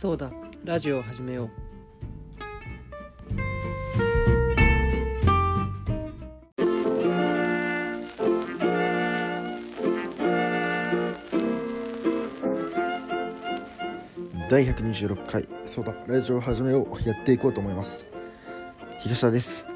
[0.00, 0.32] そうだ。
[0.64, 1.50] ラジオを始めよう。
[14.48, 15.46] 第126回。
[15.66, 15.94] そうだ。
[16.06, 17.06] ラジオを始めよう。
[17.06, 18.06] やっていこうと思います。
[19.00, 19.66] 東田です。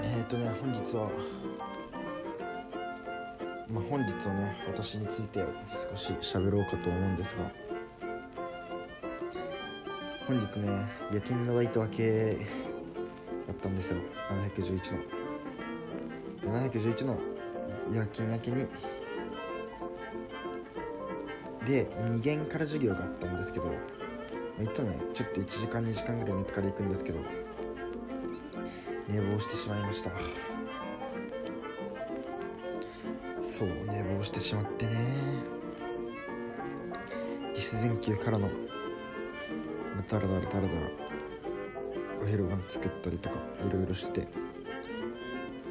[0.00, 1.10] えっ、ー、とね本日は
[3.68, 5.40] まあ本日はね私について
[5.90, 7.61] 少し喋ろうかと思うんですが。
[10.26, 12.36] 本日ね夜勤のバイト明け
[13.46, 13.98] だったんですよ。
[14.56, 14.94] 711
[16.44, 16.60] の。
[16.70, 17.18] 711の
[17.92, 18.66] 夜勤明けに
[21.66, 23.66] で2限から授業があったんですけど
[24.60, 27.20] いつもねちょっと1時間2時間ぐらい寝てから行くんですけど
[29.08, 30.10] 寝坊してしまいました。
[33.42, 34.94] そう寝坊してしまってね。
[37.54, 38.48] 実前休からの
[40.08, 40.90] ダラダラダラダラ
[42.22, 43.36] お昼ご飯作ったりとか
[43.66, 44.28] いろいろして、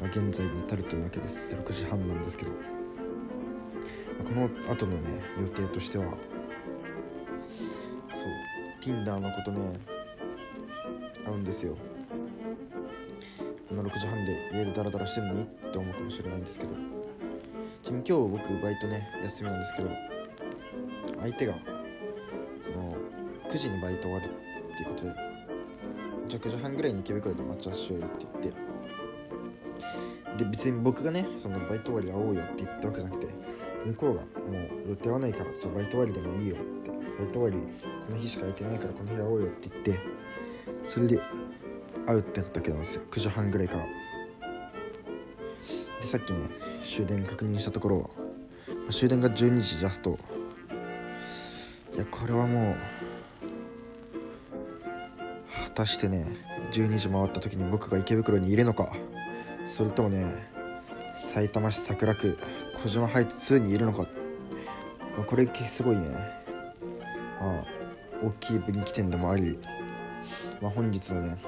[0.00, 1.54] まあ、現在に至るというわけです。
[1.54, 2.52] 6時半なんですけど。
[2.52, 6.06] この後のね予定としては
[8.14, 9.78] そう Tinder のことね
[11.24, 11.76] 会うんですよ。
[13.70, 16.74] 今6時半で家でダラダラしてんのにって思うかもしれないんですけど。
[17.82, 19.90] ちなみに今日僕バイトね休みなんですけど
[21.20, 21.54] 相手が
[23.54, 25.14] 9時にバイト終わるっていうことで
[26.28, 28.74] じゃあ9時半ぐらいに池袋で待ち合わせしようよって言って。
[30.38, 33.32] で別に僕がねそのバイト終わり会おうよって言ったわけじゃなくて
[33.86, 34.26] 向こうがも
[34.86, 37.56] う予定はないからじゃバイト終わりでもいいよってバイト終わり
[38.06, 40.00] この日しか空いてないからこの日会おうよって言って
[40.84, 41.20] それで
[42.04, 43.86] 会うってなったけどす9時半ぐらいから。
[46.00, 46.40] でさっきね
[46.82, 48.10] 終電確認したところ
[48.90, 50.18] 終電が12時ジャスト。
[51.94, 53.13] いやこれはもう
[55.74, 56.24] 果たしてね
[56.70, 58.92] 12時回った時に僕が池袋にいるのか。
[59.66, 60.46] それともね
[61.16, 62.38] 埼玉市桜区
[62.80, 64.02] 小島ハイツ2にいるのか、
[65.16, 66.08] まあ、これすごいね、
[67.40, 67.64] まあ、
[68.22, 69.58] 大きい分岐点でもあり、
[70.60, 71.38] まあ、本日のね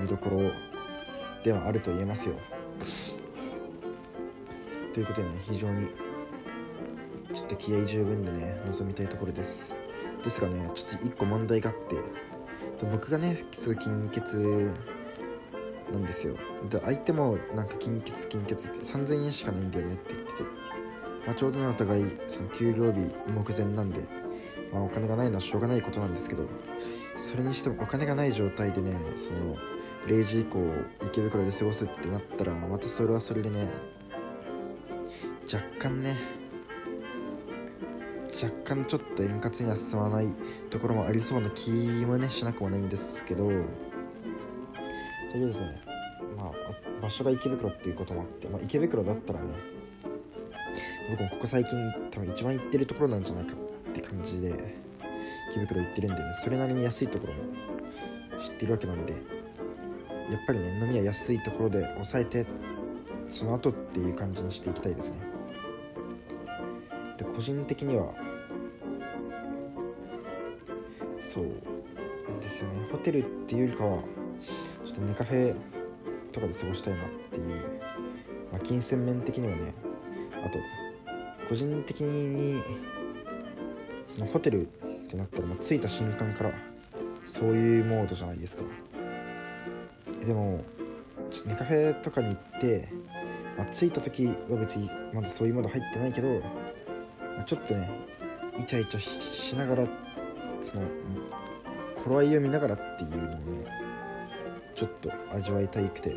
[0.00, 0.50] 見どころ
[1.44, 2.34] ではあると言えますよ。
[4.92, 5.88] ということでね非常に
[7.32, 9.76] ちょっと気合十分でね臨みたいところです。
[10.24, 12.13] ですがねちょっと1個問題があって。
[12.90, 14.22] 僕がねすごい金欠
[15.92, 16.36] なんですよ。
[16.68, 20.42] で相手もなんか金欠金欠って3000円しかないんだよねって言ってて、
[21.26, 24.00] まあ、ちょうどねお互いその給料日目前なんで、
[24.72, 26.44] まあ、お金がないのはしょうがないことなんですけど
[27.16, 29.56] それにしてもお金がない状態でねその
[30.06, 30.60] 0時以降
[31.02, 33.68] 池袋で過ごすってなったらまたそれはそれでね
[35.52, 36.16] 若干ね
[38.44, 40.28] 若干ちょっと円滑には進まない
[40.70, 41.70] ところもありそうな気
[42.06, 43.50] もねしなくもないんですけど。
[45.34, 45.82] とりあえずね、
[46.36, 46.52] まあ、
[47.02, 49.46] 場所が池袋っていうこともあって、まあ、池袋だったらね
[51.10, 51.76] 僕もここ最近
[52.12, 53.54] 多分一番行ってるところなんじゃないか
[53.90, 54.76] って感じで
[55.50, 57.42] 池袋行ってるんでねそれなりに安いところも
[58.40, 59.22] 知ってるわけなんでやっ
[60.46, 62.46] ぱりね飲みは安いところで抑えて
[63.28, 65.18] その後っていう感じにしていきたいですね。
[67.18, 68.14] で個人的には
[71.34, 71.44] そう。
[72.40, 72.86] ですよね。
[72.92, 73.98] ホテルっていうよりかは
[74.84, 75.54] ちょっとネカフェ
[76.32, 77.62] とかで過ごしたいなっていう、
[78.52, 79.74] まあ、金銭面的にもね
[80.44, 80.58] あと
[81.48, 82.62] 個人的に
[84.06, 84.70] そのホテルっ
[85.08, 86.52] てなったらもう着いた瞬間から
[87.26, 88.62] そういうモードじゃないですか。
[90.24, 90.64] でも
[91.46, 92.88] ネカフェとかに行って、
[93.58, 96.28] まあ、着いた時は別にまだそういうモード入ってないけど、
[97.36, 97.90] まあ、ちょっとね
[98.58, 100.03] イチャイチャしながら
[100.74, 100.86] その
[102.02, 103.66] 頃合いを見ながらっていうのもね
[104.74, 106.16] ちょっと味わいたいくて。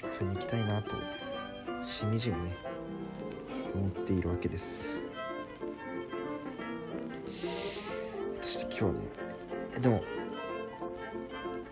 [0.00, 0.94] カフェに行きたいなと
[1.84, 2.56] しみじみね
[3.74, 4.98] 思っているわけです。
[8.40, 8.98] そして今日はね
[9.80, 10.02] でも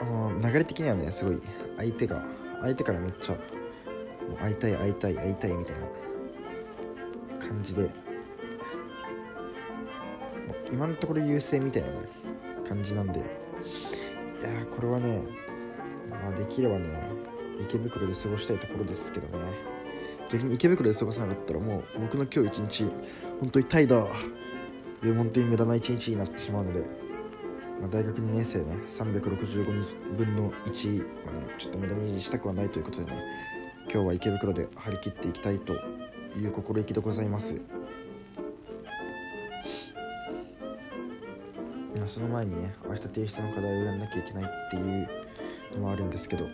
[0.00, 1.40] あの流れ的にはねすごい
[1.76, 2.24] 相手が
[2.62, 3.38] 相手からめっちゃも
[4.34, 5.76] う会いたい会いたい会いたいみたい
[7.40, 7.90] な感じで
[10.72, 12.08] 今のところ優勢みたいなね
[12.66, 13.20] 感じなんで。
[13.20, 13.22] い
[14.44, 15.22] やこれはね、
[16.10, 16.88] まあ、できればね
[17.60, 19.72] 池袋で過ごしたいところですけどね。
[20.28, 22.90] 逆に池袋で過ごさなかったらもう僕の今日一日
[23.40, 24.08] 本当に怠惰
[25.02, 26.80] で本当に無駄な一日になってしまうので、
[27.80, 33.22] まあ、大学2年生ね365日分の1はねちょっと無駄にしたくはないということでね
[33.92, 37.60] 今日は池袋で張り切っていきたいという心意気でございます。
[42.02, 45.08] まあ、その前にね明日提出の課題をやんなきゃいけないっていう
[45.74, 46.46] のもあるんですけど。
[46.46, 46.50] は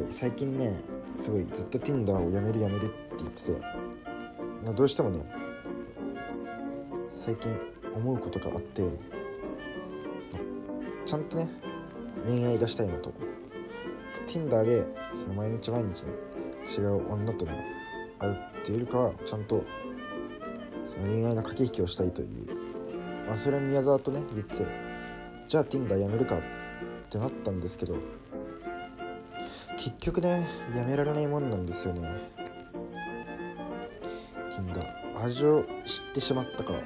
[0.00, 0.76] い最近ね
[1.16, 3.60] すごいずっと Tinder をやめるやめるって言ってて、
[4.62, 5.24] まあ、どうしてもね
[7.08, 7.56] 最近
[7.94, 10.42] 思うことがあってその
[11.06, 11.48] ちゃんとね
[12.26, 13.10] 恋愛がしたいのと。
[14.26, 16.12] Tinder でその毎日毎日ね
[16.66, 17.64] 違う女とね
[18.18, 19.64] 会うっていうよりかはちゃんと
[20.86, 22.28] その恋愛の駆け引きをしたいという。
[23.26, 24.66] まあそれは宮沢とね言って
[25.48, 26.42] じゃあ Tinder やめるかっ
[27.08, 27.96] てなったんですけど
[29.76, 30.46] 結局ね
[30.76, 32.08] やめられないもんなんですよね。
[34.50, 34.84] Tinder
[35.24, 36.80] 味を知ってしまったから。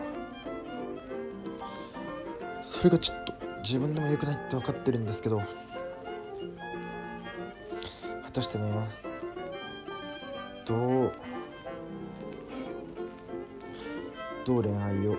[2.62, 5.40] それがちょっと自分でも良くないって分かってるんですけど。
[8.24, 8.88] 果たしてね
[10.66, 11.12] どう
[14.48, 15.14] どう恋愛を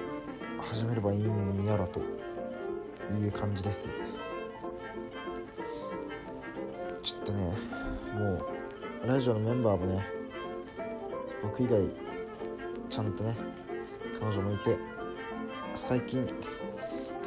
[0.59, 3.87] 始めればいいんやらという感じです。
[7.03, 7.55] ちょっとね
[8.15, 8.43] も
[9.03, 10.03] うラジオのメンバーもね
[11.43, 11.79] 僕以外
[12.89, 13.37] ちゃんとね
[14.19, 14.75] 彼女もいて
[15.75, 16.27] 最近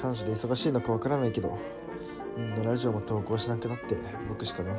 [0.02, 1.56] 彼女で忙しいのかわからないけど
[2.36, 3.96] みんなラジオも投稿しなくなって
[4.28, 4.76] 僕しかね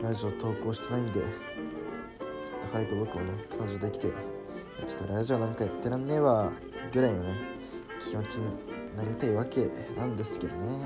[0.00, 1.24] ラジオ投稿してないんでちょっ
[2.60, 4.33] と早く僕もね彼女できて
[4.86, 6.52] ちょっとラジオなんかやってらんねえわ。
[6.92, 7.36] ぐらいのね
[7.98, 8.44] 気持ちに
[8.96, 10.78] なりたいわけなんですけどね。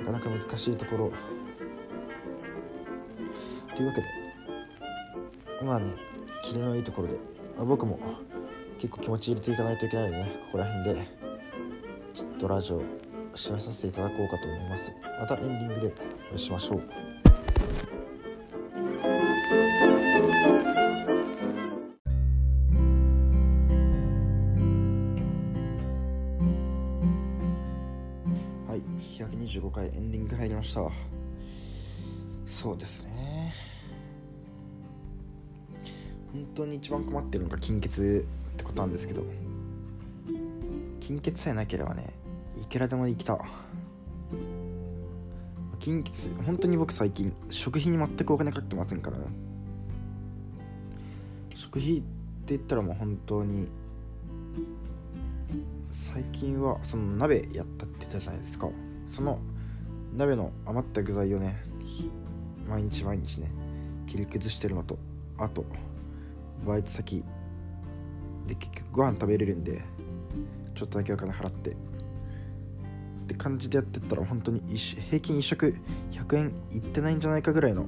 [0.00, 1.12] なかなか難しいところ。
[3.74, 4.06] というわけで
[5.64, 5.94] まあね
[6.42, 7.14] 霧のいいところで、
[7.56, 7.98] まあ、僕も
[8.78, 10.30] 結構気持ち入れていかないといけないのでね。
[10.46, 11.06] ここら辺で
[12.14, 12.82] ちょっとラジオ
[13.34, 14.90] 締めさせていただこうかと思います。
[15.20, 15.94] またエンディングで
[16.30, 17.07] お会いしましょう。
[29.58, 30.90] 125回エンディング入りました
[32.46, 33.54] そうですね。
[36.32, 38.00] 本当に一番困ってるのが金欠っ
[38.56, 39.22] てことなんですけど。
[41.00, 42.12] 金欠さえなければね
[42.60, 43.38] いくらでも生きた。
[45.78, 46.12] 金欠
[46.46, 49.24] 本当に僕最近食費に全くお金かけてませんからね。
[51.54, 53.68] 食費って言ったらもう本当に
[55.90, 58.70] 最近はその鍋やったって言ったじゃないですか。
[59.08, 59.38] その
[60.14, 61.62] 鍋の余った具材をね
[62.68, 63.50] 毎日毎日ね
[64.06, 64.98] 切り崩してるのと
[65.38, 65.64] あと
[66.66, 67.24] バイト先
[68.46, 69.82] で結局ご飯食べれるんで
[70.74, 71.74] ちょっとだけお金払ってっ
[73.26, 75.76] て感じでやってったら本当に平均1食
[76.12, 77.86] 100円いってないんじゃないかぐらいの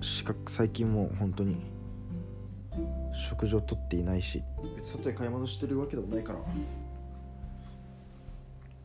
[0.00, 1.56] 資格最近もう本当に
[3.28, 4.42] 食事をとっていないし
[4.82, 6.38] 外で買い物してるわけでもないから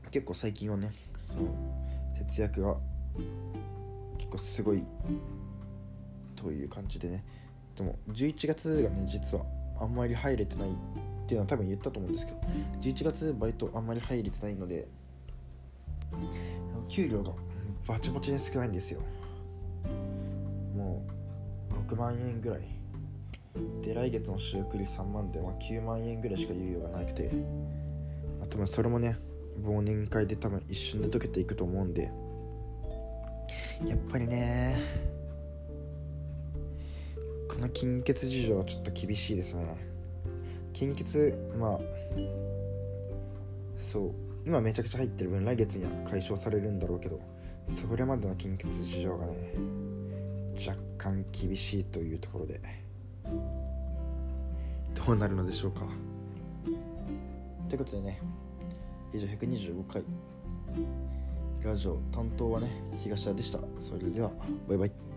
[0.10, 0.92] 結構最近はね
[1.34, 1.50] その
[2.18, 2.76] 節約が
[4.18, 4.86] 結構すごい
[6.36, 7.24] という感じでね。
[7.76, 9.46] でも11月がね実は
[9.80, 10.74] あんまり入れてないっ
[11.26, 12.38] ていうのは多分言ったと思うんですけど
[12.82, 14.88] 11月バイトあんまり入れてないので
[16.90, 17.32] 給料が
[17.88, 19.02] バチバチに少ないんですよ。
[20.76, 21.04] も
[21.72, 22.62] う6万円ぐらい。
[23.82, 27.32] で来月の仕送り3万で、まあ、9万円ぐらいしか猶予がなくて。
[28.42, 29.18] あとそれもね
[29.64, 32.12] 忘年会で多分一瞬で溶けていくと思うんで
[33.86, 34.78] やっぱりね
[37.50, 39.78] この金欠事情はちょっと厳しいですね。
[40.74, 41.80] 金欠まあ
[43.78, 44.12] そう
[44.46, 47.20] 今めちゃくちゃ入ってる分来月には解消されるんだろうけど
[47.68, 49.54] それまでの金欠事情がね
[50.66, 52.62] 若干厳しいというところで
[54.94, 55.82] どうなるのでしょうか。
[57.70, 58.20] ということでね
[59.14, 60.04] 以上125回
[61.64, 62.72] ラジオ担当はね
[63.04, 63.60] 東田でした。
[63.80, 64.32] それでは
[64.68, 65.11] バイバイ。